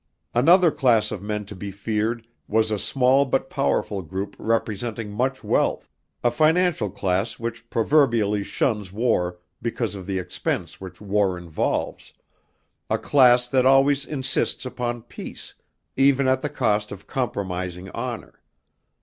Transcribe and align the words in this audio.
Another 0.33 0.71
class 0.71 1.11
of 1.11 1.21
men 1.21 1.45
to 1.45 1.55
be 1.55 1.69
feared 1.69 2.25
was 2.47 2.71
a 2.71 2.79
small 2.79 3.23
but 3.23 3.51
powerful 3.51 4.01
group 4.01 4.35
representing 4.39 5.11
much 5.11 5.43
wealth, 5.43 5.87
a 6.23 6.31
financial 6.31 6.89
class 6.89 7.37
which 7.37 7.69
proverbially 7.69 8.43
shuns 8.43 8.91
war 8.91 9.37
because 9.61 9.93
of 9.93 10.07
the 10.07 10.17
expense 10.17 10.81
which 10.81 11.01
war 11.01 11.37
involves; 11.37 12.13
a 12.89 12.97
class 12.97 13.47
that 13.49 13.67
always 13.67 14.03
insists 14.03 14.65
upon 14.65 15.03
peace, 15.03 15.53
even 15.95 16.27
at 16.27 16.41
the 16.41 16.49
cost 16.49 16.91
of 16.91 17.05
compromised 17.05 17.77
honor. 17.93 18.41